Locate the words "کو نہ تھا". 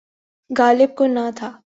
0.97-1.49